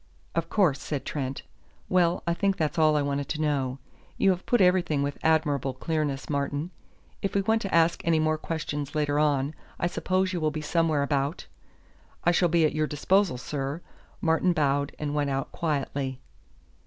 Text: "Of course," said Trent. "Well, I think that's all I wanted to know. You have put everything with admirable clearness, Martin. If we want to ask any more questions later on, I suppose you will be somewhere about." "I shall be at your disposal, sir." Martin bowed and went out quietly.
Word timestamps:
"Of 0.33 0.49
course," 0.49 0.81
said 0.81 1.05
Trent. 1.05 1.43
"Well, 1.87 2.23
I 2.25 2.33
think 2.33 2.57
that's 2.57 2.79
all 2.79 2.97
I 2.97 3.03
wanted 3.03 3.29
to 3.29 3.41
know. 3.41 3.77
You 4.17 4.31
have 4.31 4.47
put 4.47 4.59
everything 4.59 5.03
with 5.03 5.19
admirable 5.21 5.75
clearness, 5.75 6.27
Martin. 6.27 6.71
If 7.21 7.35
we 7.35 7.41
want 7.43 7.61
to 7.61 7.75
ask 7.75 8.01
any 8.03 8.17
more 8.17 8.39
questions 8.39 8.95
later 8.95 9.19
on, 9.19 9.53
I 9.77 9.85
suppose 9.85 10.33
you 10.33 10.41
will 10.41 10.49
be 10.49 10.59
somewhere 10.61 11.03
about." 11.03 11.45
"I 12.23 12.31
shall 12.31 12.49
be 12.49 12.65
at 12.65 12.73
your 12.73 12.87
disposal, 12.87 13.37
sir." 13.37 13.79
Martin 14.21 14.53
bowed 14.53 14.91
and 14.97 15.13
went 15.13 15.29
out 15.29 15.51
quietly. 15.51 16.19